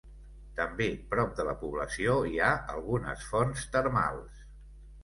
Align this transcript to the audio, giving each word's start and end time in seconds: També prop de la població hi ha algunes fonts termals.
També 0.59 0.87
prop 1.11 1.35
de 1.41 1.45
la 1.49 1.53
població 1.65 2.17
hi 2.31 2.43
ha 2.47 2.51
algunes 2.77 3.31
fonts 3.35 3.71
termals. 3.79 4.47